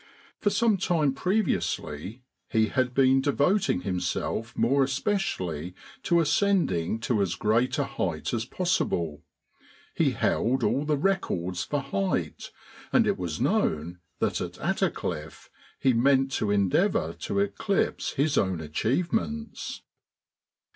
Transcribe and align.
For 0.39 0.49
some 0.49 0.77
time 0.77 1.13
previously 1.13 2.23
he 2.49 2.69
had 2.69 2.95
been 2.95 3.21
devoting 3.21 3.81
himself 3.81 4.57
more 4.57 4.83
especially 4.83 5.75
to 6.01 6.19
ascending 6.19 6.99
to 7.01 7.21
as 7.21 7.35
great 7.35 7.77
a 7.77 7.83
height 7.83 8.33
as 8.33 8.43
possible. 8.45 9.21
He 9.93 10.13
held 10.13 10.63
all 10.63 10.85
the 10.85 10.97
records 10.97 11.63
for 11.63 11.81
height, 11.81 12.49
and 12.91 13.05
it 13.05 13.19
was 13.19 13.39
known 13.39 13.99
that 14.17 14.41
at 14.41 14.53
Attercliffe 14.53 15.51
he 15.79 15.93
meant 15.93 16.31
to 16.31 16.49
endeavour 16.49 17.13
to 17.19 17.37
eclipse 17.37 18.13
his 18.13 18.39
own 18.39 18.59
achievements. 18.59 19.83